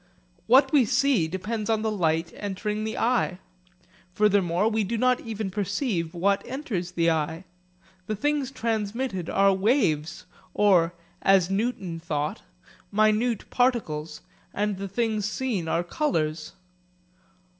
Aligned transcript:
What 0.47 0.71
we 0.71 0.83
see 0.83 1.27
depends 1.27 1.69
on 1.69 1.83
the 1.83 1.91
light 1.91 2.31
entering 2.35 2.85
the 2.85 2.97
eye. 2.97 3.37
Furthermore 4.11 4.67
we 4.67 4.83
do 4.83 4.97
not 4.97 5.19
even 5.21 5.51
perceive 5.51 6.15
what 6.15 6.41
enters 6.47 6.93
the 6.93 7.11
eye. 7.11 7.43
The 8.07 8.15
things 8.15 8.49
transmitted 8.49 9.29
are 9.29 9.53
waves 9.53 10.25
or 10.55 10.95
as 11.21 11.51
Newton 11.51 11.99
thought 11.99 12.41
minute 12.91 13.47
particles, 13.51 14.21
and 14.55 14.77
the 14.77 14.87
things 14.87 15.29
seen 15.29 15.67
are 15.67 15.83
colours. 15.83 16.53